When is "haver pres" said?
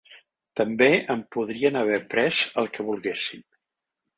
1.83-2.41